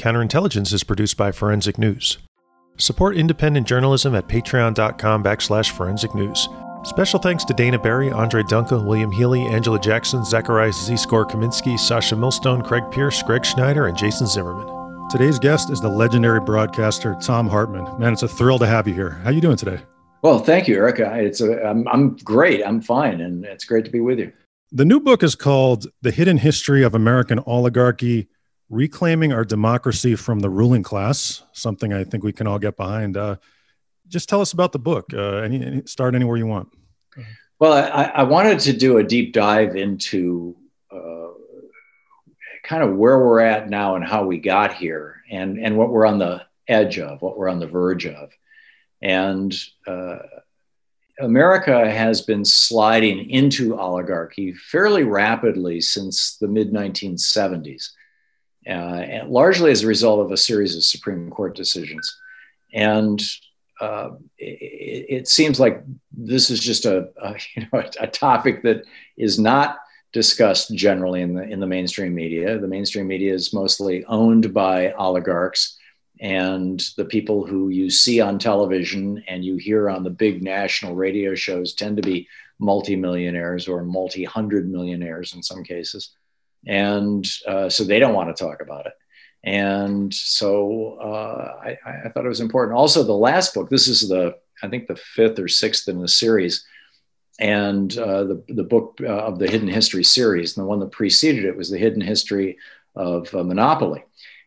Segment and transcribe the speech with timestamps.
[0.00, 2.16] Counterintelligence is produced by Forensic News.
[2.78, 6.48] Support independent journalism at patreon.com backslash forensic news.
[6.84, 10.96] Special thanks to Dana Barry, Andre Duncan, William Healy, Angela Jackson, Zacharias Z.
[10.96, 15.10] Score Kaminsky, Sasha Millstone, Craig Pierce, Greg Schneider, and Jason Zimmerman.
[15.10, 18.00] Today's guest is the legendary broadcaster Thom Hartmann.
[18.00, 19.10] Man, it's a thrill to have you here.
[19.10, 19.82] How are you doing today?
[20.22, 21.14] Well, thank you, Erica.
[21.18, 22.66] It's a, I'm, I'm great.
[22.66, 24.32] I'm fine, and it's great to be with you.
[24.72, 28.28] The new book is called "The Hidden History of American Oligarchy:
[28.70, 33.16] Reclaiming Our Democracy from the Ruling Class." Something I think we can all get behind.
[33.16, 33.36] Uh,
[34.08, 35.12] just tell us about the book.
[35.12, 36.68] Uh, any, any, start anywhere you want.
[37.58, 40.56] Well, I, I, wanted to do a deep dive into
[40.90, 41.28] uh,
[42.64, 46.06] kind of where we're at now and how we got here, and and what we're
[46.06, 48.30] on the edge of, what we're on the verge of,
[49.02, 49.54] and.
[49.86, 50.18] Uh,
[51.20, 57.90] America has been sliding into oligarchy fairly rapidly since the mid 1970s,
[58.70, 62.18] uh, largely as a result of a series of Supreme Court decisions.
[62.72, 63.20] And
[63.80, 68.62] uh, it, it, seems like this is just a, a you know a, a, topic
[68.62, 68.84] that
[69.16, 69.78] is not
[70.12, 72.58] discussed generally in the in the mainstream media.
[72.58, 75.78] The mainstream media is mostly owned by oligarchs,
[76.20, 80.94] and the people who you see on television and you hear on the big national
[80.94, 86.10] radio shows tend to be multimillionaires or multi-hundred millionaires in some cases,
[86.66, 88.92] and uh, so they don't want to talk about it.
[89.42, 92.76] And so uh, I, I, thought it was important.
[92.76, 96.08] Also, the last book, this is the, I think the fifth or sixth in the
[96.08, 96.66] series,
[97.38, 100.56] and uh, the, the book uh, of the Hidden History series.
[100.56, 102.58] And the one that preceded it was The Hidden History
[102.94, 104.04] of uh, Monopoly.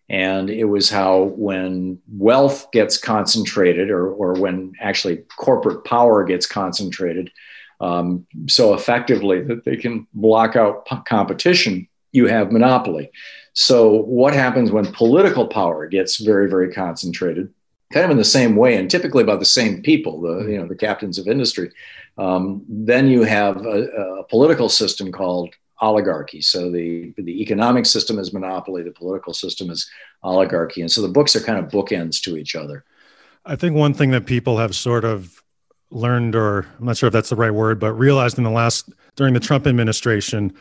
[0.09, 6.45] And it was how when wealth gets concentrated, or, or when actually corporate power gets
[6.45, 7.31] concentrated
[7.79, 13.11] um, so effectively that they can block out competition, you have monopoly.
[13.53, 17.53] So, what happens when political power gets very, very concentrated?
[17.91, 20.67] Kind of in the same way, and typically by the same people, the you know
[20.67, 21.69] the captains of industry.
[22.17, 23.83] Um, then you have a,
[24.19, 26.41] a political system called oligarchy.
[26.41, 29.87] So the the economic system is monopoly, the political system is
[30.23, 32.83] oligarchy, and so the books are kind of bookends to each other.
[33.45, 35.43] I think one thing that people have sort of
[35.91, 38.89] learned, or I'm not sure if that's the right word, but realized in the last
[39.15, 40.53] during the Trump administration,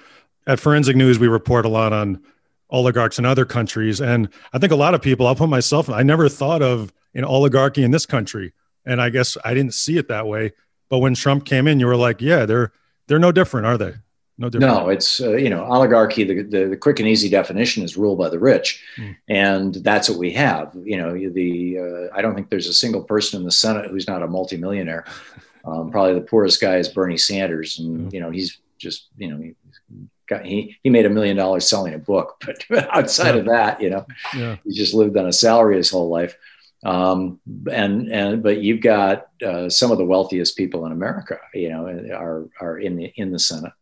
[0.47, 2.23] at Forensic News we report a lot on
[2.71, 4.01] oligarchs in other countries.
[4.01, 7.25] And I think a lot of people, I'll put myself, I never thought of an
[7.25, 8.55] oligarchy in this country.
[8.85, 10.53] And I guess I didn't see it that way.
[10.89, 12.73] But when Trump came in, you were like, yeah, they're
[13.07, 13.95] they're no different, are they?
[14.39, 14.75] No different.
[14.75, 16.25] No, it's uh, you know oligarchy.
[16.25, 19.17] The, the, the quick and easy definition is rule by the rich, mm.
[19.29, 20.73] and that's what we have.
[20.75, 24.09] You know, the uh, I don't think there's a single person in the Senate who's
[24.09, 25.05] not a multimillionaire.
[25.65, 28.13] Um, probably the poorest guy is Bernie Sanders, and mm.
[28.13, 31.99] you know he's just you know got, he, he made a million dollars selling a
[31.99, 33.41] book, but outside yeah.
[33.41, 34.57] of that, you know, yeah.
[34.65, 36.37] he just lived on a salary his whole life.
[36.85, 41.69] Um, and, and, but you've got uh, some of the wealthiest people in America, you
[41.69, 43.73] know, are, are in the, in the Senate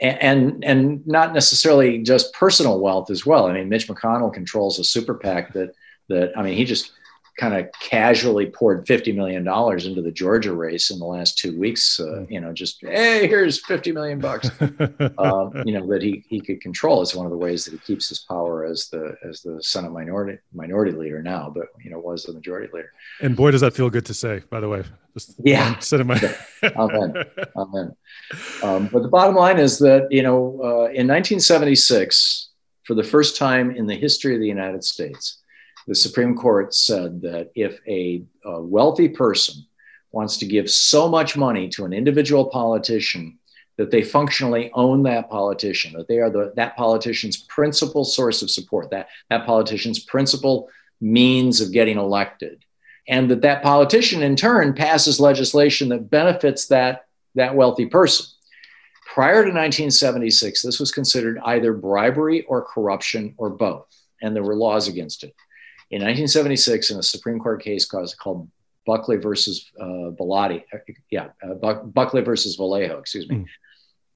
[0.00, 3.46] and, and, and not necessarily just personal wealth as well.
[3.46, 5.74] I mean, Mitch McConnell controls a super PAC that,
[6.08, 6.92] that, I mean, he just,
[7.38, 11.98] kind of casually poured $50 million into the Georgia race in the last two weeks,
[11.98, 12.32] uh, hmm.
[12.32, 14.50] you know, just, hey, here's 50 million bucks,
[15.18, 17.02] um, you know, that he, he could control.
[17.02, 19.90] It's one of the ways that he keeps his power as the, as the Senate
[19.90, 22.92] minority, minority leader now, but, you know, was the majority leader.
[23.20, 24.84] And boy, does that feel good to say, by the way.
[25.14, 25.78] Just yeah.
[25.92, 26.20] In my
[26.76, 27.24] Amen.
[27.56, 27.96] Amen.
[28.62, 32.48] Um, but the bottom line is that, you know, uh, in 1976,
[32.84, 35.38] for the first time in the history of the United States,
[35.86, 39.66] the Supreme Court said that if a, a wealthy person
[40.12, 43.38] wants to give so much money to an individual politician
[43.76, 48.50] that they functionally own that politician, that they are the, that politician's principal source of
[48.50, 50.68] support, that, that politician's principal
[51.00, 52.64] means of getting elected,
[53.08, 58.26] and that that politician in turn passes legislation that benefits that, that wealthy person.
[59.12, 63.86] Prior to 1976, this was considered either bribery or corruption or both,
[64.22, 65.34] and there were laws against it.
[65.94, 68.50] In 1976, in a Supreme Court case called
[68.84, 70.78] Buckley versus uh, Bellotti, uh,
[71.08, 73.36] yeah, uh, Buck, Buckley versus Valeo, excuse me.
[73.36, 73.46] Mm.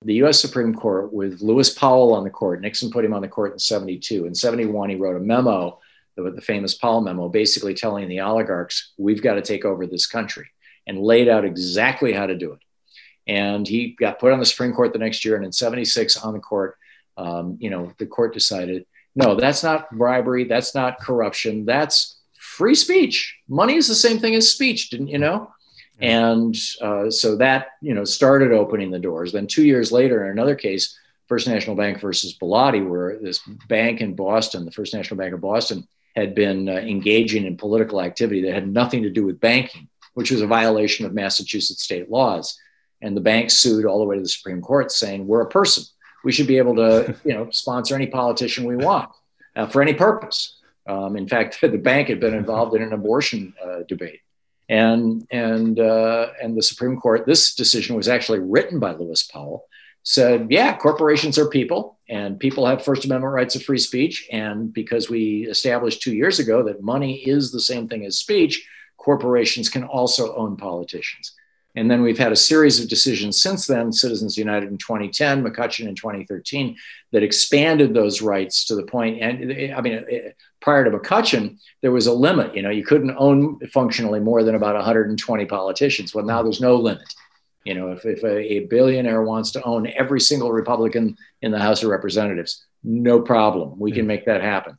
[0.03, 3.29] The US Supreme Court, with Lewis Powell on the court, Nixon put him on the
[3.29, 4.27] court in 72.
[4.27, 5.79] In 71, he wrote a memo,
[6.17, 10.09] the, the famous Powell memo, basically telling the oligarchs, we've got to take over this
[10.09, 10.49] country,
[10.89, 12.61] and laid out exactly how to do it.
[13.29, 16.33] And he got put on the Supreme Court the next year, and in 76 on
[16.33, 16.77] the court,
[17.17, 18.85] um, you know, the court decided
[19.19, 20.45] no, that's not bribery.
[20.45, 21.65] That's not corruption.
[21.65, 23.37] That's free speech.
[23.49, 25.51] Money is the same thing as speech, didn't you know?
[26.01, 29.33] And uh, so that you know started opening the doors.
[29.33, 34.01] Then two years later, in another case, First National Bank versus Bellotti, where this bank
[34.01, 38.43] in Boston, the First National Bank of Boston, had been uh, engaging in political activity
[38.43, 42.57] that had nothing to do with banking, which was a violation of Massachusetts state laws.
[43.03, 45.83] And the bank sued all the way to the Supreme Court, saying we're a person.
[46.29, 49.09] We should be able to, you know, sponsor any politician we want
[49.57, 50.59] uh, for any purpose.
[50.87, 54.21] Um, in fact, the bank had been involved in an abortion uh, debate,
[54.69, 57.25] and and uh, and the Supreme Court.
[57.25, 59.65] This decision was actually written by Lewis Powell.
[60.03, 64.29] Said, yeah, corporations are people, and people have First Amendment rights of free speech.
[64.31, 68.67] And because we established two years ago that money is the same thing as speech,
[68.99, 71.35] corporations can also own politicians.
[71.79, 75.87] And then we've had a series of decisions since then, Citizens United in 2010, McCutcheon
[75.87, 76.77] in 2013,
[77.13, 79.23] that expanded those rights to the point.
[79.23, 80.05] And I mean,
[80.61, 82.57] prior to McCutcheon, there was a limit.
[82.57, 86.13] You know, you couldn't own functionally more than about 120 politicians.
[86.13, 87.15] Well, now there's no limit.
[87.63, 91.61] You know, if, if a, a billionaire wants to own every single Republican in the
[91.61, 93.79] House of Representatives, no problem.
[93.79, 94.77] We can make that happen.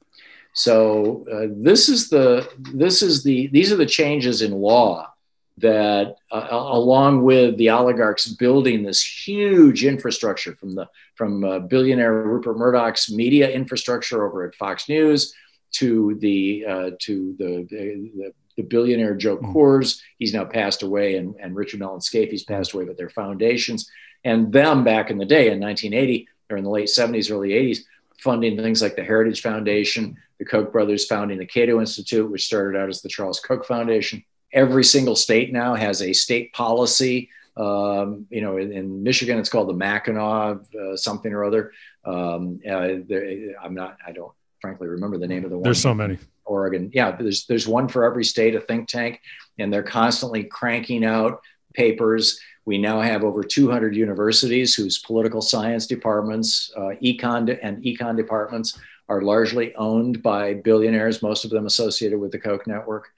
[0.54, 5.14] So uh, this is the this is the these are the changes in law
[5.60, 12.14] that uh, along with the oligarchs building this huge infrastructure from the from uh, billionaire
[12.14, 15.34] Rupert Murdoch's media infrastructure over at Fox News
[15.72, 19.38] to the uh, to the, the, the billionaire Joe.
[19.38, 23.90] Coors, he's now passed away, and, and Richard Mellon Scaife, passed away, but their foundations.
[24.24, 27.80] And them back in the day in 1980 or in the late 70s, early 80s,
[28.20, 32.78] funding things like the Heritage Foundation, the Koch brothers founding the Cato Institute, which started
[32.78, 34.24] out as the Charles Koch Foundation
[34.54, 37.30] every single state now has a state policy.
[37.58, 41.74] Um, you know, in, in, Michigan, it's called the Mackinac uh, something or other.
[42.06, 44.32] Um, uh, there, I'm not, I don't
[44.62, 45.64] frankly remember the name of the one.
[45.64, 46.18] There's so many.
[46.46, 46.90] Oregon.
[46.94, 49.22] Yeah, there's, there's one for every state, a think tank,
[49.60, 51.42] and they're constantly cranking out
[51.74, 52.40] papers.
[52.66, 58.80] We now have over 200 universities whose political science departments, uh, econ and econ departments
[59.08, 63.10] are largely owned by billionaires, most of them associated with the Koch network.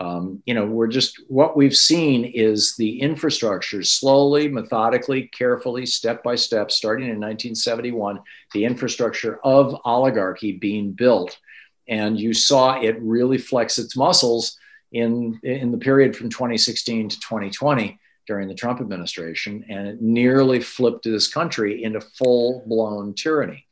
[0.00, 6.22] Um, you know, we're just what we've seen is the infrastructure slowly, methodically, carefully, step
[6.22, 8.20] by step, starting in 1971,
[8.54, 11.38] the infrastructure of oligarchy being built.
[11.86, 14.56] And you saw it really flex its muscles
[14.90, 20.60] in, in the period from 2016 to 2020 during the Trump administration, and it nearly
[20.60, 23.66] flipped this country into full blown tyranny.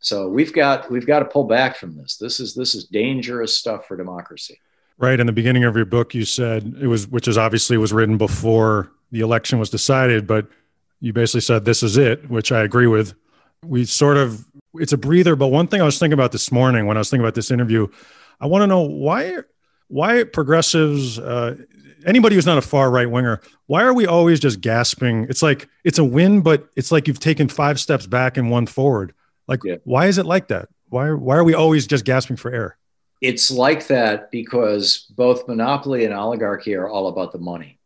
[0.00, 2.16] So we've got we've got to pull back from this.
[2.16, 4.58] This is this is dangerous stuff for democracy.
[5.02, 5.18] Right.
[5.18, 8.18] In the beginning of your book, you said it was, which is obviously was written
[8.18, 10.46] before the election was decided, but
[11.00, 13.14] you basically said this is it, which I agree with.
[13.64, 15.34] We sort of, it's a breather.
[15.34, 17.50] But one thing I was thinking about this morning when I was thinking about this
[17.50, 17.88] interview,
[18.40, 19.38] I want to know why,
[19.88, 21.56] why progressives, uh,
[22.06, 25.26] anybody who's not a far right winger, why are we always just gasping?
[25.28, 28.66] It's like it's a win, but it's like you've taken five steps back and one
[28.66, 29.14] forward.
[29.48, 29.78] Like, yeah.
[29.82, 30.68] why is it like that?
[30.90, 32.76] Why, why are we always just gasping for air?
[33.22, 37.78] It's like that because both monopoly and oligarchy are all about the money.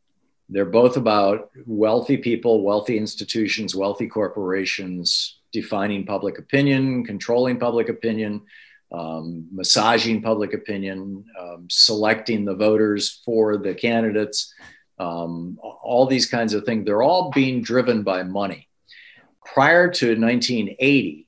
[0.49, 8.43] They're both about wealthy people, wealthy institutions, wealthy corporations defining public opinion, controlling public opinion,
[8.93, 14.55] um, massaging public opinion, um, selecting the voters for the candidates,
[14.99, 16.87] um, all these kinds of things.
[16.87, 18.69] They're all being driven by money.
[19.45, 21.27] Prior to 1980,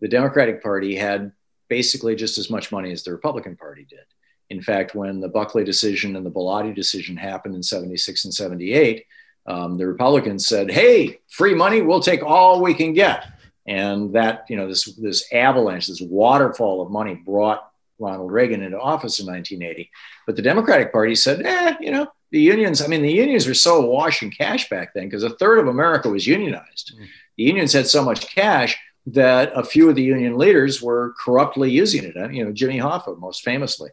[0.00, 1.32] the Democratic Party had
[1.72, 4.04] basically just as much money as the Republican Party did.
[4.50, 9.06] In fact, when the Buckley decision and the Bellotti decision happened in 76 and 78,
[9.46, 13.24] um, the Republicans said, hey, free money, we'll take all we can get.
[13.66, 17.66] And that, you know, this, this avalanche, this waterfall of money brought
[17.98, 19.90] Ronald Reagan into office in 1980.
[20.26, 23.54] But the Democratic Party said, eh, you know, the unions, I mean, the unions were
[23.54, 26.92] so awash in cash back then because a third of America was unionized.
[26.94, 27.06] Mm.
[27.38, 31.70] The unions had so much cash that a few of the union leaders were corruptly
[31.70, 32.14] using it.
[32.32, 33.90] You know, Jimmy Hoffa, most famously.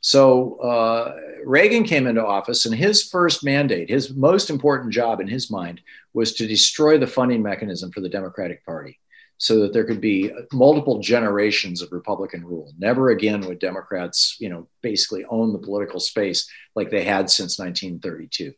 [0.00, 5.28] So uh, Reagan came into office, and his first mandate, his most important job in
[5.28, 5.80] his mind,
[6.12, 8.98] was to destroy the funding mechanism for the Democratic Party
[9.38, 12.72] so that there could be multiple generations of Republican rule.
[12.78, 17.58] Never again would Democrats, you know, basically own the political space like they had since
[17.58, 18.54] 1932.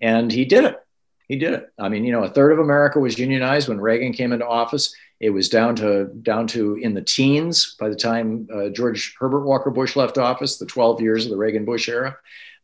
[0.00, 0.83] And he did it.
[1.28, 1.72] He did it.
[1.78, 4.94] I mean, you know, a third of America was unionized when Reagan came into office.
[5.20, 9.44] It was down to down to in the teens by the time uh, George Herbert
[9.44, 12.16] Walker Bush left office, the 12 years of the Reagan Bush era.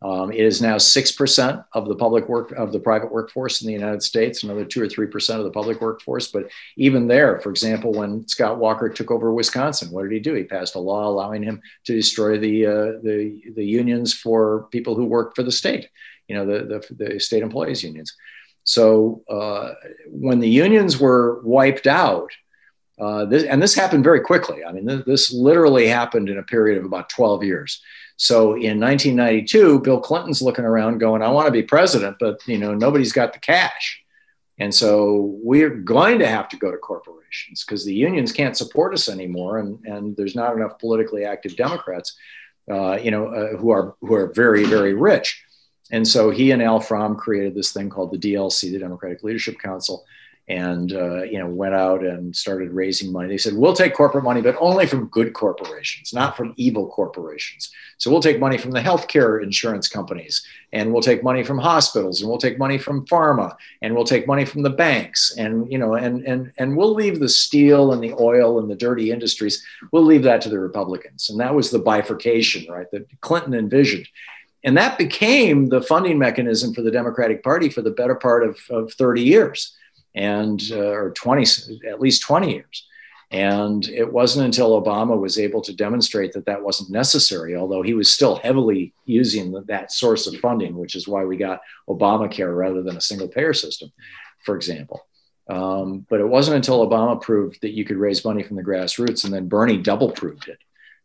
[0.02, 3.66] Um, it is now six percent of the public work of the private workforce in
[3.66, 6.28] the United States, another two or three percent of the public workforce.
[6.28, 10.34] But even there, for example, when Scott Walker took over Wisconsin, what did he do?
[10.34, 14.94] He passed a law allowing him to destroy the uh, the the unions for people
[14.94, 15.90] who worked for the state.
[16.28, 18.16] You know, the the, the state employees unions.
[18.64, 19.74] So uh,
[20.06, 22.30] when the unions were wiped out,
[23.00, 24.58] Uh, this, and this happened very quickly.
[24.68, 27.80] I mean, this, literally happened in a period of about 12 years.
[28.16, 32.58] So in 1992, Bill Clinton's looking around going, I want to be president, but you
[32.58, 34.04] know, nobody's got the cash.
[34.58, 34.92] And so
[35.42, 39.60] we're going to have to go to corporations because the unions can't support us anymore.
[39.60, 42.08] And, and there's not enough politically active Democrats,
[42.74, 45.42] uh, you know, uh, who are, who are very, very rich.
[45.92, 49.58] And so he and Al From created this thing called the DLC, the Democratic Leadership
[49.58, 50.04] Council,
[50.50, 53.28] and uh, you know went out and started raising money.
[53.28, 57.70] They said we'll take corporate money, but only from good corporations, not from evil corporations.
[57.98, 62.20] So we'll take money from the healthcare insurance companies, and we'll take money from hospitals,
[62.20, 65.78] and we'll take money from pharma, and we'll take money from the banks, and you
[65.78, 69.64] know, and and and we'll leave the steel and the oil and the dirty industries.
[69.92, 72.90] We'll leave that to the Republicans, and that was the bifurcation, right?
[72.90, 74.08] That Clinton envisioned.
[74.62, 78.58] And that became the funding mechanism for the Democratic Party for the better part of,
[78.70, 79.76] of 30 years
[80.14, 81.44] and uh, or 20
[81.88, 82.86] at least 20 years.
[83.32, 87.94] And it wasn't until obama was able to demonstrate that that wasn't necessary although he
[87.94, 92.82] was still heavily using that source of funding which is why we got obamacare rather
[92.82, 93.92] than a single payer system
[94.44, 95.06] for example.
[95.48, 99.24] Um, but it wasn't until obama proved that you could raise money from the grassroots
[99.24, 100.58] and then bernie double proved it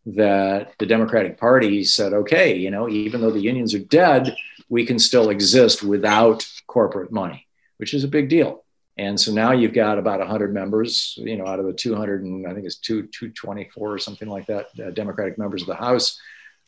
[0.05, 4.35] that the democratic party said okay you know even though the unions are dead
[4.69, 7.47] we can still exist without corporate money
[7.77, 8.63] which is a big deal
[8.97, 12.47] and so now you've got about 100 members, you know, out of the 200 and
[12.47, 16.19] I think it's 2, 224 or something like that, uh, Democratic members of the House.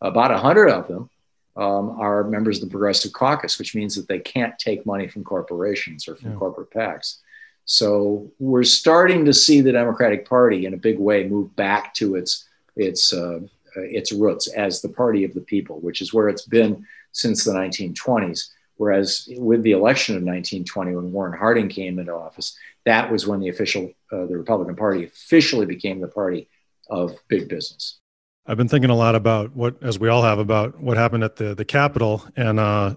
[0.02, 1.10] About 100 of them
[1.56, 5.24] um, are members of the Progressive Caucus, which means that they can't take money from
[5.24, 6.38] corporations or from yeah.
[6.38, 7.20] corporate PACs.
[7.64, 12.16] So we're starting to see the Democratic Party in a big way move back to
[12.16, 12.46] its
[12.80, 13.40] its uh,
[13.76, 17.54] its roots as the party of the people, which is where it's been since the
[17.54, 18.50] 1920s.
[18.78, 23.40] Whereas with the election of 1920, when Warren Harding came into office, that was when
[23.40, 26.48] the official, uh, the Republican Party officially became the party
[26.90, 28.00] of big business.
[28.46, 31.36] I've been thinking a lot about what, as we all have, about what happened at
[31.36, 32.24] the the Capitol.
[32.36, 32.96] And uh,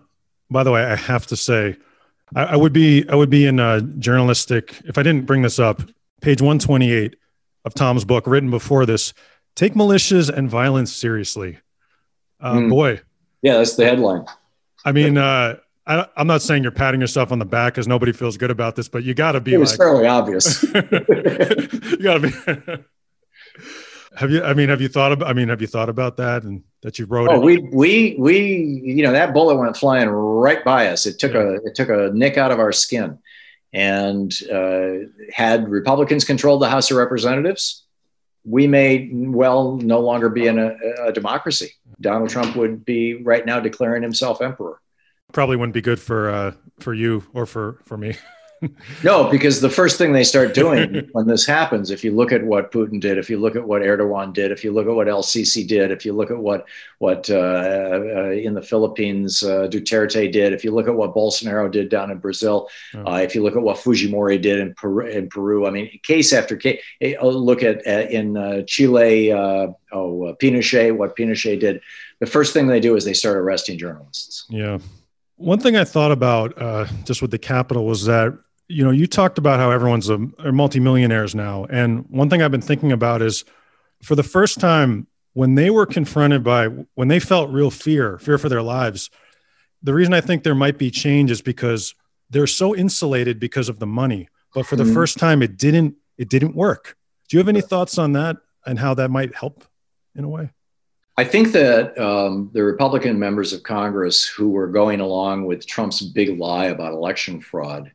[0.51, 1.77] by the way, I have to say,
[2.35, 5.59] I, I would be I would be in a journalistic if I didn't bring this
[5.59, 5.83] up.
[6.21, 7.17] Page 128
[7.65, 9.13] of Thom's book, written before this,
[9.55, 11.59] take militias and violence seriously.
[12.41, 12.71] Uh, mm.
[12.71, 13.01] Boy,
[13.43, 14.25] yeah, that's the headline.
[14.85, 18.13] I mean, uh, I, am not saying you're patting yourself on the back because nobody
[18.13, 19.55] feels good about this, but you got to be.
[19.55, 20.63] It was like, fairly obvious.
[20.63, 22.83] you got to be.
[24.17, 24.43] have you?
[24.43, 25.29] I mean, have you thought about?
[25.29, 27.29] I mean, have you thought about that and that you wrote?
[27.31, 27.45] Oh, it?
[27.45, 28.39] we we we
[28.85, 31.07] you know that bullet went flying right by us.
[31.07, 31.41] It took yeah.
[31.41, 33.19] a it took a nick out of our skin,
[33.73, 37.85] and uh, had Republicans controlled the House of Representatives,
[38.45, 41.73] we may well no longer be in a, a democracy.
[42.01, 44.81] Donald Trump would be right now declaring himself emperor
[45.33, 48.17] probably wouldn't be good for uh, for you or for for me.
[49.03, 52.45] no, because the first thing they start doing when this happens, if you look at
[52.45, 55.09] what Putin did, if you look at what Erdogan did, if you look at what
[55.09, 56.67] El Sisi did, if you look at what
[56.99, 61.71] what uh, uh, in the Philippines uh, Duterte did, if you look at what Bolsonaro
[61.71, 63.15] did down in Brazil, oh.
[63.15, 66.57] if you look at what Fujimori did in Peru, in Peru, I mean, case after
[66.57, 66.83] case.
[67.23, 71.81] Look at uh, in uh, Chile, oh Pinochet, what Pinochet did.
[72.19, 74.45] The first thing they do is they start arresting journalists.
[74.51, 74.79] Yeah.
[75.37, 78.39] One thing I thought about uh, just with the capital was that
[78.71, 82.51] you know you talked about how everyone's a, are multimillionaires now, and one thing I've
[82.51, 83.45] been thinking about is
[84.03, 88.39] for the first time when they were confronted by when they felt real fear, fear
[88.39, 89.11] for their lives.
[89.83, 91.95] The reason I think there might be change is because
[92.29, 94.95] they're so insulated because of the money, but for the mm-hmm.
[94.95, 96.97] first time it didn't it didn't work.
[97.29, 98.37] Do you have any thoughts on that
[98.67, 99.65] and how that might help
[100.15, 100.51] in a way?
[101.17, 106.01] I think that um, the Republican members of Congress who were going along with Trump's
[106.03, 107.93] big lie about election fraud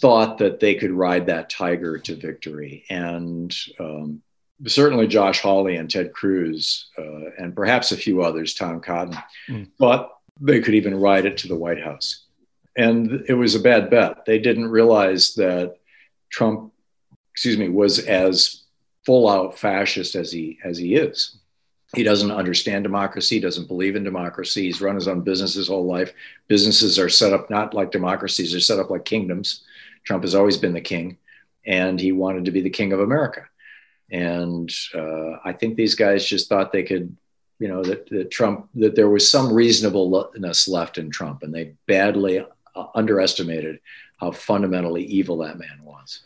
[0.00, 2.84] thought that they could ride that tiger to victory.
[2.90, 4.22] And um,
[4.66, 9.16] certainly Josh Hawley and Ted Cruz, uh, and perhaps a few others, Tom Cotton,
[9.48, 9.68] mm.
[9.78, 12.24] thought they could even ride it to the White House.
[12.76, 14.24] And it was a bad bet.
[14.24, 15.76] They didn't realize that
[16.28, 16.72] Trump,
[17.32, 18.62] excuse me, was as
[19.06, 21.36] full out fascist as he as he is
[21.94, 24.64] he doesn't understand democracy, doesn't believe in democracy.
[24.64, 26.12] He's run his own business his whole life.
[26.48, 29.62] Businesses are set up not like democracies, they're set up like kingdoms.
[30.04, 31.18] Trump has always been the king,
[31.66, 33.46] and he wanted to be the king of America.
[34.10, 37.16] And uh, I think these guys just thought they could,
[37.58, 41.74] you know, that, that Trump, that there was some reasonableness left in Trump, and they
[41.86, 43.80] badly uh, underestimated
[44.18, 46.20] how fundamentally evil that man was.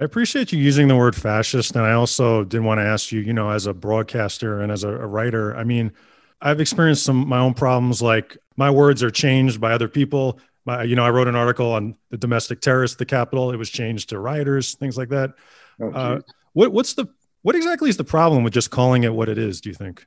[0.00, 1.76] I appreciate you using the word fascist.
[1.76, 4.82] And I also did want to ask you, you know, as a broadcaster and as
[4.82, 5.92] a, a writer, I mean,
[6.40, 8.00] I've experienced some my own problems.
[8.00, 10.40] Like my words are changed by other people.
[10.64, 13.50] My, you know, I wrote an article on the domestic terrorists, the Capitol.
[13.50, 15.32] It was changed to rioters, things like that.
[15.80, 16.20] Oh, uh,
[16.52, 17.06] What what's the
[17.42, 19.60] what exactly is the problem with just calling it what it is?
[19.60, 20.06] Do you think?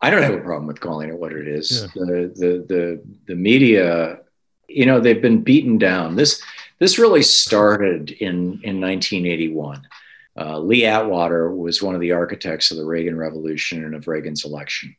[0.00, 1.88] I don't have a problem with calling it what it is.
[1.94, 2.04] Yeah.
[2.04, 4.18] The, the the the media,
[4.68, 6.16] you know, they've been beaten down.
[6.16, 6.42] This
[6.78, 9.86] this really started in in 1981.
[10.36, 14.44] Uh, Lee Atwater was one of the architects of the Reagan Revolution and of Reagan's
[14.44, 14.94] election.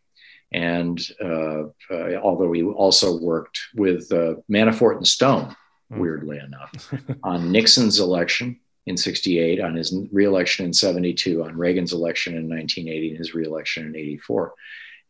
[0.51, 5.56] And uh, uh, although he also worked with uh, Manafort and Stone,
[5.91, 6.00] hmm.
[6.00, 12.34] weirdly enough, on Nixon's election in 68, on his reelection in 72, on Reagan's election
[12.34, 14.53] in 1980, and his reelection in 84.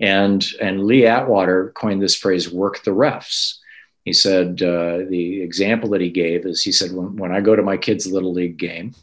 [0.02, 3.58] And, and Lee Atwater coined this phrase, work the refs.
[4.06, 7.56] He said, uh, the example that he gave is he said, when, when I go
[7.56, 8.96] to my kid's little league game,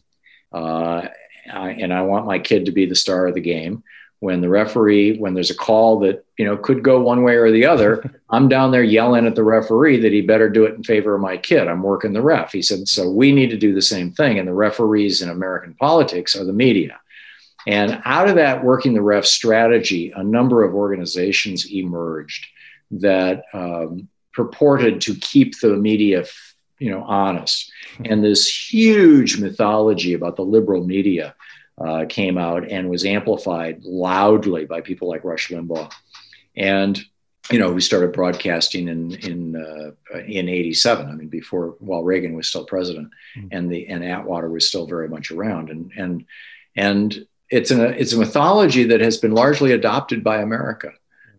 [0.52, 1.09] uh,
[1.52, 3.83] I, and I want my kid to be the star of the game,
[4.26, 7.52] when the referee when there's a call that you know could go one way or
[7.52, 10.83] the other i'm down there yelling at the referee that he better do it in
[10.83, 11.68] favor of my kid.
[11.68, 12.50] I'm working the ref.
[12.50, 14.40] He said so we need to do the same thing.
[14.40, 16.99] And the referees in american politics are the media.
[17.68, 22.47] And out of that working the ref strategy a number of organizations emerged
[22.90, 26.25] that um, purported to keep the media
[26.80, 27.71] you know honest.
[28.04, 28.42] And this
[28.73, 31.37] huge mythology about the liberal media
[31.78, 35.92] uh, came out and was amplified loudly by people like Rush Limbaugh.
[36.56, 37.02] And
[37.50, 41.09] you know, we started broadcasting in in uh, in '87.
[41.09, 43.49] I mean, before while Reagan was still president, mm-hmm.
[43.52, 45.71] and the and Atwater was still very much around.
[45.71, 46.25] And and
[46.75, 50.90] and it's a it's a mythology that has been largely adopted by America.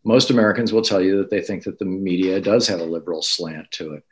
[0.04, 3.22] Most Americans will tell you that they think that the media does have a liberal
[3.22, 4.04] slant to it.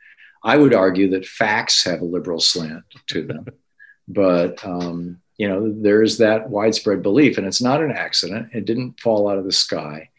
[0.44, 3.46] I would argue that facts have a liberal slant to them,
[4.08, 8.48] but um, you know, there's that widespread belief, and it's not an accident.
[8.52, 10.10] It didn't fall out of the sky.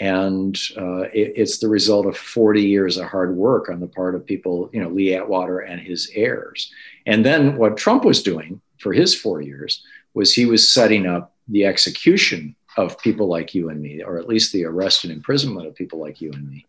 [0.00, 4.14] And uh, it, it's the result of 40 years of hard work on the part
[4.14, 6.72] of people, you know, Lee Atwater and his heirs.
[7.06, 9.82] And then what Trump was doing for his four years
[10.14, 14.28] was he was setting up the execution of people like you and me, or at
[14.28, 16.66] least the arrest and imprisonment of people like you and me,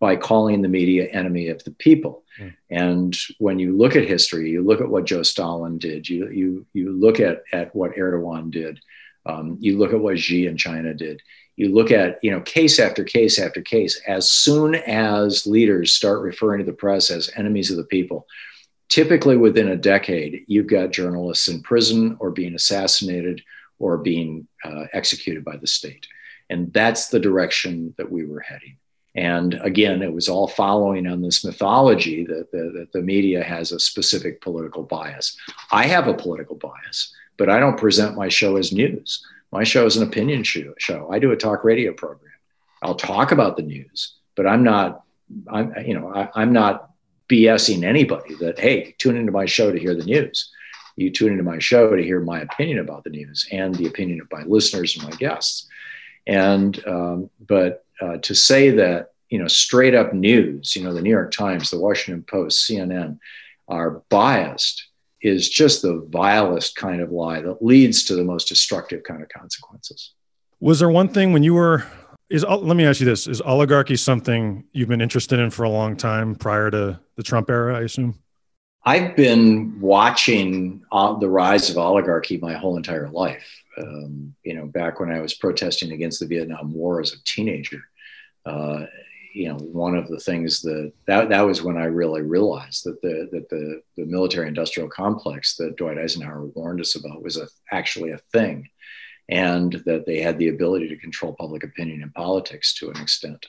[0.00, 2.24] by calling the media enemy of the people.
[2.38, 2.54] Mm.
[2.70, 6.66] And when you look at history, you look at what Joe Stalin did, you, you,
[6.72, 8.80] you look at, at what Erdogan did,
[9.26, 11.20] um, you look at what Xi in China did,
[11.60, 16.22] you look at you know case after case after case as soon as leaders start
[16.22, 18.26] referring to the press as enemies of the people
[18.88, 23.42] typically within a decade you've got journalists in prison or being assassinated
[23.78, 26.06] or being uh, executed by the state
[26.48, 28.76] and that's the direction that we were heading
[29.14, 33.72] and again, it was all following on this mythology that the, that the media has
[33.72, 35.36] a specific political bias.
[35.72, 39.24] I have a political bias, but I don't present my show as news.
[39.50, 41.10] My show is an opinion show.
[41.10, 42.30] I do a talk radio program.
[42.82, 45.02] I'll talk about the news, but I'm not,
[45.48, 46.90] I'm, you know, I, I'm not
[47.28, 50.50] BSing anybody that, hey, tune into my show to hear the news.
[50.96, 54.20] You tune into my show to hear my opinion about the news and the opinion
[54.20, 55.66] of my listeners and my guests.
[56.26, 61.02] And, um, but uh, to say that you know straight up news, you know the
[61.02, 63.18] New York Times, the Washington Post, CNN,
[63.68, 64.86] are biased
[65.22, 69.28] is just the vilest kind of lie that leads to the most destructive kind of
[69.28, 70.12] consequences.
[70.60, 71.84] Was there one thing when you were
[72.30, 75.68] is let me ask you this is oligarchy something you've been interested in for a
[75.68, 78.18] long time prior to the Trump era, I assume?
[78.84, 83.46] I've been watching uh, the rise of oligarchy my whole entire life.
[83.76, 87.82] Um, you know, back when I was protesting against the Vietnam War as a teenager,
[88.46, 88.86] uh,
[89.32, 93.00] you know, one of the things that, that that was when I really realized that
[93.00, 97.46] the that the the military industrial complex that Dwight Eisenhower warned us about was a,
[97.70, 98.68] actually a thing,
[99.28, 103.46] and that they had the ability to control public opinion and politics to an extent.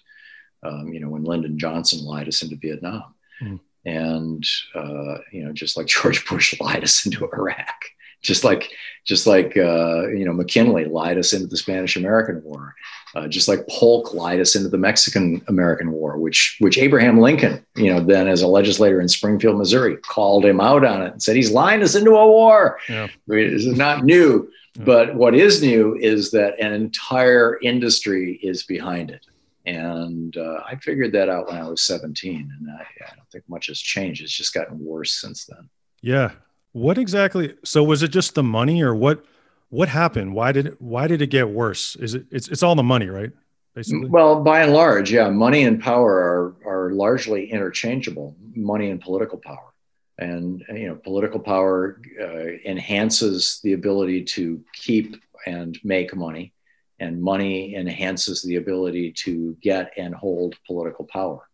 [0.63, 3.59] Um, you know, when Lyndon Johnson lied us into Vietnam, mm.
[3.85, 7.85] and uh, you know, just like George Bush lied us into Iraq,
[8.21, 8.71] just like
[9.05, 12.75] just like uh, you know McKinley lied us into the Spanish American War,
[13.15, 17.65] uh, just like Polk lied us into the Mexican American War, which which Abraham Lincoln,
[17.75, 21.21] you know, then as a legislator in Springfield, Missouri, called him out on it and
[21.21, 22.79] said he's lying us into a war.
[22.87, 23.07] Yeah.
[23.27, 24.83] This is not new, yeah.
[24.85, 29.25] but what is new is that an entire industry is behind it.
[29.65, 33.43] And uh, I figured that out when I was 17, and I, I don't think
[33.47, 34.23] much has changed.
[34.23, 35.69] It's just gotten worse since then.
[36.01, 36.31] Yeah,
[36.73, 37.55] what exactly?
[37.63, 39.25] So was it just the money, or what?
[39.69, 40.33] What happened?
[40.33, 41.95] Why did why did it get worse?
[41.97, 43.31] Is it it's it's all the money, right?
[43.73, 44.09] Basically.
[44.09, 48.35] Well, by and large, yeah, money and power are are largely interchangeable.
[48.53, 49.73] Money and political power,
[50.17, 55.15] and you know, political power uh, enhances the ability to keep
[55.47, 56.53] and make money,
[56.99, 61.47] and money enhances the ability to get and hold political power.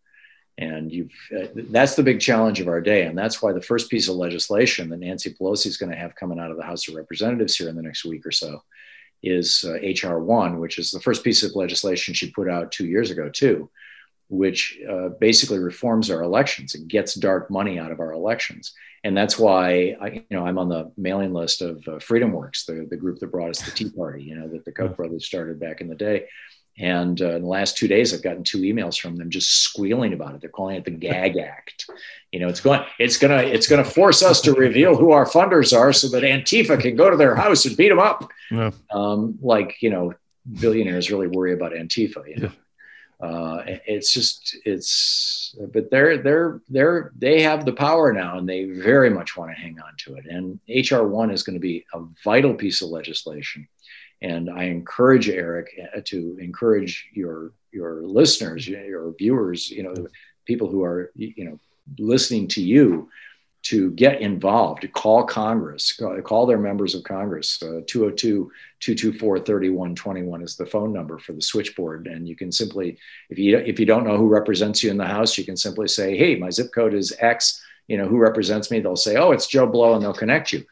[0.58, 3.04] And you've, uh, that's the big challenge of our day.
[3.04, 6.16] And that's why the first piece of legislation that Nancy Pelosi is going to have
[6.16, 8.64] coming out of the House of Representatives here in the next week or so
[9.22, 12.88] is uh, HR 1, which is the first piece of legislation she put out two
[12.88, 13.70] years ago, too,
[14.30, 16.74] which uh, basically reforms our elections.
[16.74, 18.74] It gets dark money out of our elections.
[19.04, 22.66] And that's why I, you know, I'm on the mailing list of uh, Freedom Works,
[22.66, 25.26] the, the group that brought us the Tea Party, you know, that the Koch brothers
[25.26, 26.28] started back in the day.
[26.80, 30.14] And uh, in the last two days, I've gotten two emails from them just squealing
[30.14, 30.42] about it.
[30.42, 31.90] They're calling it the Gag Act.
[32.32, 35.76] You know, it's going, it's gonna, it's gonna force us to reveal who our funders
[35.76, 38.30] are, so that Antifa can go to their house and beat them up.
[38.52, 38.72] Yeah.
[38.92, 40.14] Um, like you know,
[40.60, 42.28] billionaires really worry about Antifa.
[42.28, 42.44] You know?
[42.44, 42.52] Yeah.
[43.20, 48.66] Uh, it's just, it's, but they're, they're, they're, they have the power now, and they
[48.66, 50.26] very much want to hang on to it.
[50.28, 53.68] And HR one is going to be a vital piece of legislation
[54.22, 59.94] and I encourage Eric uh, to encourage your your listeners, your viewers, you know,
[60.46, 61.60] people who are you know
[61.98, 63.10] listening to you
[63.64, 67.62] to get involved, to call Congress, call, call their members of Congress.
[67.62, 72.08] Uh, 202 224 3121 is the phone number for the switchboard.
[72.08, 72.98] And you can simply,
[73.30, 75.88] if you, if you don't know who represents you in the House, you can simply
[75.88, 77.62] say, hey, my zip code is X.
[77.88, 78.80] You know, who represents me?
[78.80, 80.66] They'll say, oh, it's Joe Blow, and they'll connect you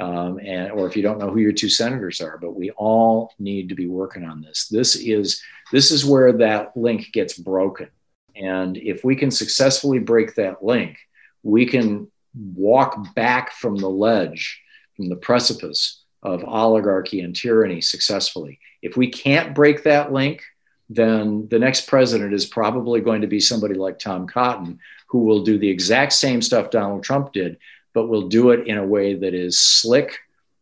[0.00, 3.32] um, and or if you don't know who your two senators are but we all
[3.38, 4.68] need to be working on this.
[4.68, 7.88] This is this is where that link gets broken.
[8.34, 10.98] And if we can successfully break that link
[11.42, 14.60] we can walk back from the ledge
[14.96, 18.58] from the precipice of oligarchy and tyranny successfully.
[18.82, 20.42] If we can't break that link
[20.90, 25.44] then the next president is probably going to be somebody like Tom Cotton, who will
[25.44, 27.58] do the exact same stuff Donald Trump did,
[27.92, 30.18] but we'll do it in a way that is slick,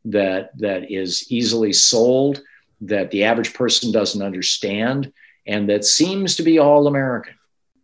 [0.06, 2.42] that that is easily sold,
[2.80, 5.12] that the average person doesn't understand,
[5.46, 7.34] and that seems to be all American.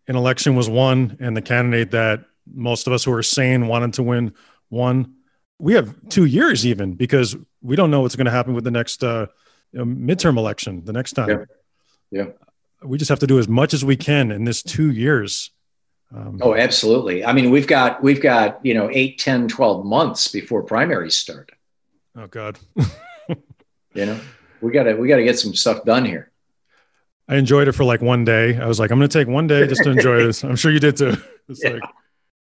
[0.07, 3.94] An election was won, and the candidate that most of us who are sane wanted
[3.94, 4.35] to win
[4.70, 5.14] won.
[5.59, 8.70] We have two years even because we don't know what's going to happen with the
[8.70, 9.26] next uh,
[9.74, 11.28] midterm election the next time.
[12.11, 12.24] Yeah.
[12.24, 12.26] yeah.
[12.83, 15.50] We just have to do as much as we can in this two years
[16.12, 17.24] um, oh, absolutely.
[17.24, 21.52] I mean, we've got we've got you know 8, 10, 12 months before primaries start.
[22.16, 22.58] Oh God.
[23.28, 24.20] you know,
[24.60, 26.30] we gotta we gotta get some stuff done here.
[27.28, 28.56] I enjoyed it for like one day.
[28.58, 30.44] I was like, I'm gonna take one day just to enjoy this.
[30.44, 31.16] I'm sure you did too.
[31.46, 31.72] It's yeah.
[31.72, 31.82] like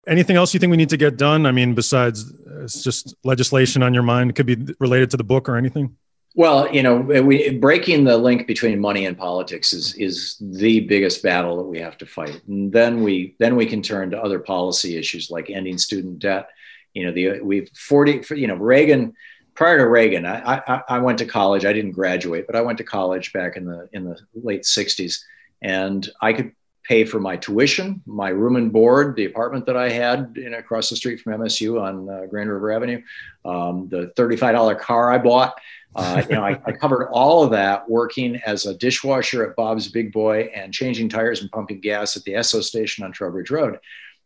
[0.05, 1.47] anything else you think we need to get done?
[1.47, 4.29] I mean, besides it's just legislation on your mind.
[4.29, 5.97] It could be related to the book or anything.
[6.35, 11.21] Well, you know, we, breaking the link between money and politics is is the biggest
[11.21, 12.41] battle that we have to fight.
[12.47, 16.49] And then we then we can turn to other policy issues like ending student debt.
[16.93, 18.23] You know, the we've forty.
[18.35, 19.13] You know, Reagan.
[19.55, 21.63] Prior to Reagan, I, I, I went to college.
[21.63, 25.19] I didn't graduate, but I went to college back in the in the late '60s,
[25.61, 29.89] and I could pay for my tuition, my room and board, the apartment that I
[29.89, 33.01] had in, across the street from MSU on uh, Grand River Avenue,
[33.45, 35.59] um, the $35 car I bought.
[35.95, 39.87] Uh, you know, I, I, covered all of that working as a dishwasher at Bob's
[39.87, 43.79] Big Boy and changing tires and pumping gas at the Esso station on Trowbridge Road.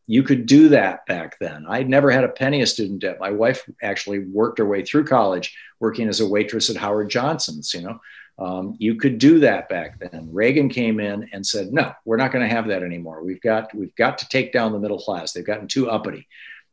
[0.08, 1.66] You could do that back then.
[1.68, 3.20] I'd never had a penny of student debt.
[3.20, 7.74] My wife actually worked her way through college working as a waitress at Howard Johnson's,
[7.74, 8.00] you know.
[8.40, 10.30] Um, you could do that back then.
[10.32, 13.24] Reagan came in and said, "No, we're not going to have that anymore.
[13.24, 15.34] We've got we've got to take down the middle class.
[15.34, 16.28] They've gotten too uppity."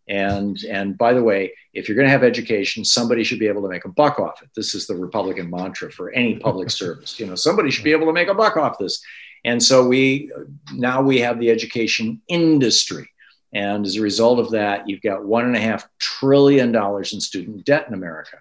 [0.07, 3.63] And and by the way, if you're going to have education, somebody should be able
[3.63, 4.51] to make a buck off it.
[4.55, 7.19] This is the Republican mantra for any public service.
[7.19, 9.03] You know, somebody should be able to make a buck off this.
[9.45, 10.31] And so we
[10.75, 13.09] now we have the education industry.
[13.55, 17.21] And as a result of that, you've got one and a half trillion dollars in
[17.21, 18.39] student debt in America.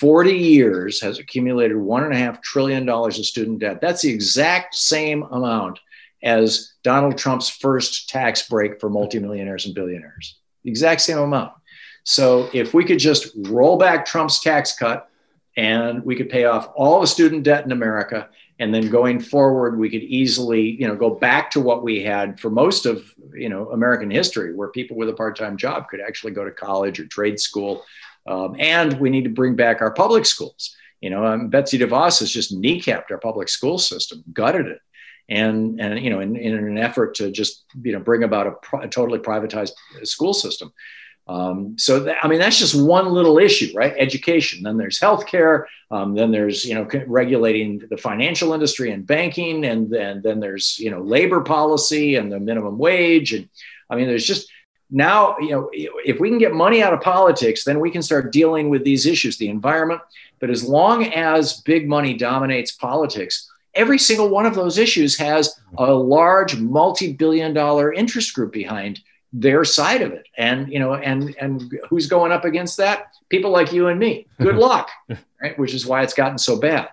[0.00, 3.82] 40 years has accumulated one and a half trillion dollars of student debt.
[3.82, 5.78] That's the exact same amount
[6.22, 10.38] as Donald Trump's first tax break for multimillionaires and billionaires.
[10.64, 11.52] The exact same amount.
[12.04, 15.10] So if we could just roll back Trump's tax cut
[15.56, 19.78] and we could pay off all the student debt in America, and then going forward,
[19.78, 23.48] we could easily, you know, go back to what we had for most of, you
[23.48, 27.06] know, American history, where people with a part-time job could actually go to college or
[27.06, 27.84] trade school
[28.30, 30.74] um, and we need to bring back our public schools.
[31.00, 34.80] You know, um, Betsy DeVos has just kneecapped our public school system, gutted it.
[35.28, 38.76] And, and you know, in, in an effort to just, you know, bring about a,
[38.78, 40.72] a totally privatized school system.
[41.26, 43.94] Um, so I mean, that's just one little issue, right?
[43.96, 44.64] Education.
[44.64, 45.66] Then there's healthcare.
[45.92, 50.76] Um, then there's you know regulating the financial industry and banking, and then then there's
[50.80, 53.32] you know labor policy and the minimum wage.
[53.32, 53.48] And
[53.88, 54.50] I mean, there's just
[54.90, 58.32] now, you know, if we can get money out of politics, then we can start
[58.32, 60.00] dealing with these issues, the environment.
[60.40, 65.60] But as long as big money dominates politics, every single one of those issues has
[65.78, 69.00] a large multi-billion dollar interest group behind
[69.32, 70.26] their side of it.
[70.36, 73.12] And you know and and who's going up against that?
[73.28, 74.26] People like you and me.
[74.40, 74.90] Good luck
[75.40, 75.58] right?
[75.58, 76.88] Which is why it's gotten so bad.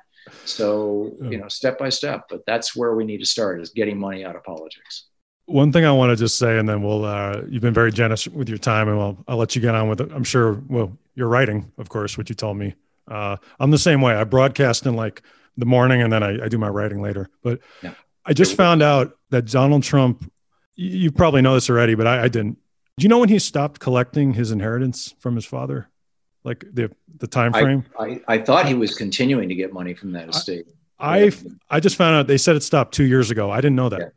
[0.46, 3.98] So you know step by step but that's where we need to start is getting
[3.98, 5.07] money out of politics
[5.48, 8.28] one thing i want to just say and then we'll uh, you've been very generous
[8.28, 10.96] with your time and I'll, I'll let you get on with it i'm sure well
[11.16, 12.76] you're writing of course what you told me
[13.08, 15.24] uh, i'm the same way i broadcast in like
[15.58, 17.30] the morning and then I, I do my writing later.
[17.42, 17.94] But yeah.
[18.26, 20.32] I just found out that Donald Trump,
[20.76, 22.58] you probably know this already, but I, I didn't.
[22.98, 25.90] Do you know when he stopped collecting his inheritance from his father?
[26.44, 27.86] Like the the time frame?
[28.00, 30.68] I, I, I thought he was continuing to get money from that estate.
[30.98, 31.32] I I,
[31.70, 33.52] I just found out they said it stopped two years ago.
[33.52, 34.00] I didn't know that.
[34.00, 34.10] Yeah.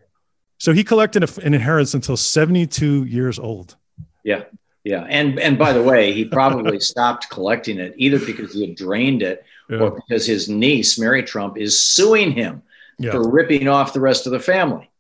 [0.61, 3.77] So he collected an inheritance until 72 years old.
[4.23, 4.45] Yeah.
[4.85, 5.07] Yeah.
[5.09, 9.23] And and by the way, he probably stopped collecting it either because he had drained
[9.23, 9.79] it yeah.
[9.79, 12.63] or because his niece, Mary Trump, is suing him
[12.99, 13.11] yeah.
[13.11, 14.91] for ripping off the rest of the family.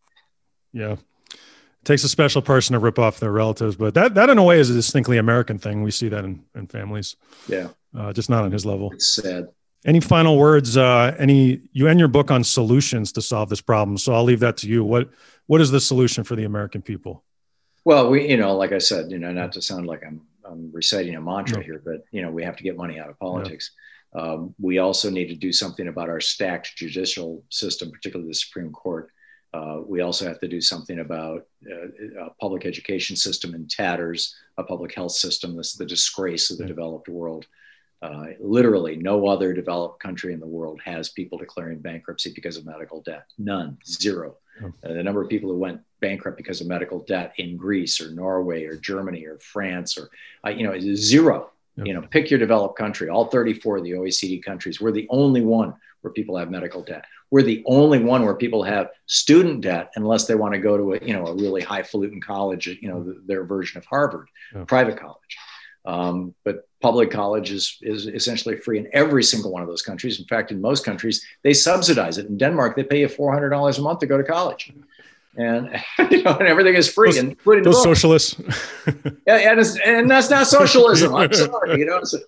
[0.73, 0.97] Yeah.
[1.33, 4.43] It takes a special person to rip off their relatives, but that, that in a
[4.43, 5.83] way is a distinctly American thing.
[5.83, 7.17] We see that in, in families.
[7.49, 7.69] Yeah.
[7.97, 8.93] Uh, just not on his level.
[8.93, 9.49] It's sad.
[9.85, 10.77] Any final words?
[10.77, 14.41] Uh, any you end your book on solutions to solve this problem, so I'll leave
[14.41, 14.85] that to you.
[14.85, 15.09] What
[15.51, 17.25] what is the solution for the American people?
[17.85, 20.71] Well, we you know, like I said, you know, not to sound like I'm I'm
[20.73, 21.65] reciting a mantra no.
[21.65, 23.73] here, but you know, we have to get money out of politics.
[24.15, 28.71] Um, we also need to do something about our stacked judicial system, particularly the Supreme
[28.71, 29.11] Court.
[29.53, 34.37] Uh, we also have to do something about uh, a public education system in tatters,
[34.57, 37.47] a public health system that's the disgrace of the developed world.
[38.03, 42.65] Uh, literally, no other developed country in the world has people declaring bankruptcy because of
[42.65, 43.25] medical debt.
[43.37, 44.37] None, zero.
[44.67, 48.11] Uh, the number of people who went bankrupt because of medical debt in Greece or
[48.13, 50.11] Norway or Germany or France or,
[50.47, 51.51] uh, you know, is zero.
[51.77, 51.87] Yep.
[51.87, 53.09] You know, pick your developed country.
[53.09, 54.81] All 34 of the OECD countries.
[54.81, 57.05] We're the only one where people have medical debt.
[57.31, 60.95] We're the only one where people have student debt unless they want to go to
[60.95, 64.67] a you know a really highfalutin college, you know, their version of Harvard, yep.
[64.67, 65.37] private college.
[65.85, 70.19] Um, but public college is, is essentially free in every single one of those countries.
[70.19, 72.27] In fact, in most countries, they subsidize it.
[72.27, 74.73] In Denmark, they pay you $400 a month to go to college
[75.37, 78.37] and you know, and everything is free those, and put those socialists.
[79.27, 81.15] yeah, and, and that's not socialism.
[81.15, 82.01] I'm sorry, you know.
[82.03, 82.19] So,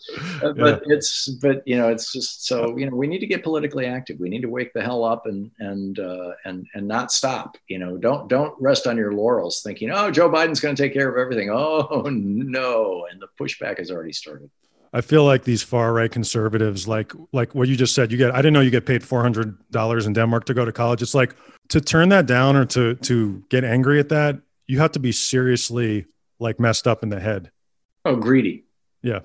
[0.43, 0.97] uh, but yeah.
[0.97, 4.21] it's but you know it's just so you know we need to get politically active.
[4.21, 7.57] We need to wake the hell up and and uh, and and not stop.
[7.69, 10.93] You know, don't don't rest on your laurels thinking, oh, Joe Biden's going to take
[10.93, 11.51] care of everything.
[11.51, 14.51] Oh no, and the pushback has already started.
[14.93, 18.33] I feel like these far right conservatives, like like what you just said, you get.
[18.33, 21.01] I didn't know you get paid four hundred dollars in Denmark to go to college.
[21.01, 21.35] It's like
[21.69, 25.13] to turn that down or to to get angry at that, you have to be
[25.13, 26.07] seriously
[26.39, 27.51] like messed up in the head.
[28.05, 28.65] Oh, greedy.
[29.03, 29.21] Yeah,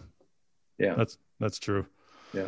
[0.77, 1.86] yeah, that's that's true.
[2.34, 2.47] Yeah.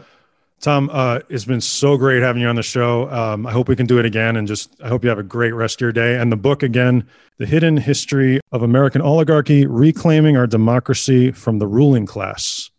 [0.61, 3.09] Thom, uh, it's been so great having you on the show.
[3.09, 5.23] Um, I hope we can do it again, and just I hope you have a
[5.23, 6.17] great rest of your day.
[6.17, 11.67] And the book again, "The Hidden History of American Oligarchy: Reclaiming Our Democracy from the
[11.67, 12.71] Ruling Class."